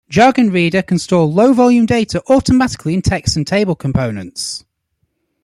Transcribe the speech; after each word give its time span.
Jargon 0.09 0.49
Reader 0.49 0.81
can 0.81 0.97
store 0.97 1.25
low-volume 1.27 1.85
data 1.85 2.23
automatically 2.27 2.95
in 2.95 3.03
text 3.03 3.35
and 3.37 3.45
table 3.45 3.75
components. 3.75 4.65